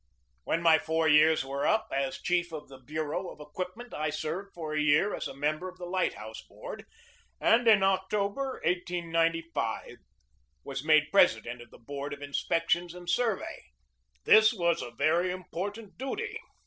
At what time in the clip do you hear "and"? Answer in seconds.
7.39-7.67, 12.95-13.07